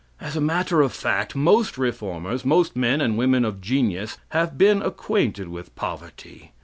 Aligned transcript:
As 0.19 0.35
a 0.35 0.41
matter 0.41 0.81
of 0.81 0.93
fact, 0.93 1.35
most 1.35 1.77
reformers 1.77 2.43
most 2.43 2.75
men 2.75 3.01
and 3.01 3.19
women 3.19 3.45
of 3.45 3.61
genius 3.61 4.17
have 4.29 4.57
been 4.57 4.81
acquainted 4.81 5.47
with 5.47 5.75
poverty. 5.75 6.53